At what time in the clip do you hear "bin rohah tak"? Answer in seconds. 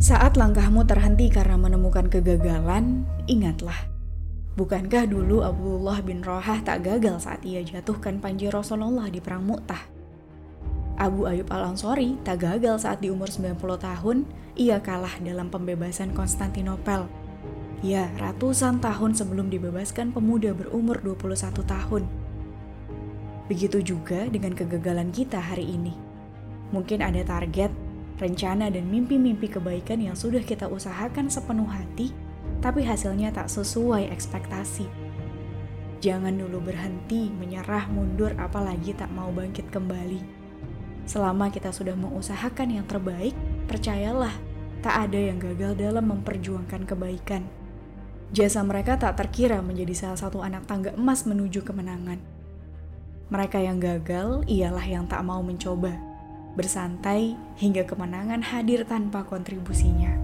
6.00-6.88